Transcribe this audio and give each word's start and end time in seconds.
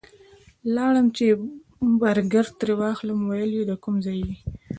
لاړم 0.75 1.07
چې 1.17 1.25
برګر 2.01 2.45
ترې 2.59 2.73
واخلم 2.79 3.19
ویل 3.23 3.51
یې 3.57 3.63
د 3.67 3.73
کوم 3.83 3.95
ځای 4.05 4.19
یې؟ 4.27 4.35